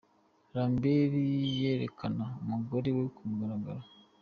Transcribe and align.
Lambert 0.53 1.13
yerekana 1.59 2.25
umugore 2.41 2.89
we 2.97 3.05
ku 3.15 3.21
mugaragaro. 3.27 3.83